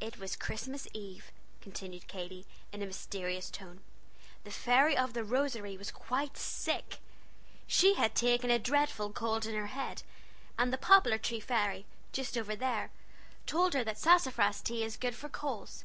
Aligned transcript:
"It 0.00 0.18
was 0.18 0.34
Christmas 0.34 0.88
Eve," 0.92 1.30
continued 1.60 2.08
Katy, 2.08 2.46
in 2.72 2.82
a 2.82 2.86
mysterious 2.86 3.48
tone. 3.48 3.78
"The 4.42 4.50
fairy 4.50 4.96
of 4.96 5.12
the 5.12 5.22
Rosary 5.22 5.76
was 5.76 5.92
quite 5.92 6.36
sick. 6.36 6.98
She 7.68 7.94
had 7.94 8.16
taken 8.16 8.50
a 8.50 8.58
dreadful 8.58 9.10
cold 9.12 9.46
in 9.46 9.54
her 9.54 9.68
head, 9.68 10.02
and 10.58 10.72
the 10.72 10.78
poplar 10.78 11.16
tree 11.18 11.38
fairy, 11.38 11.86
just 12.10 12.36
over 12.36 12.56
there, 12.56 12.90
told 13.46 13.74
her 13.74 13.84
that 13.84 13.98
sassafras 13.98 14.62
tea 14.62 14.82
is 14.82 14.96
good 14.96 15.14
for 15.14 15.28
colds. 15.28 15.84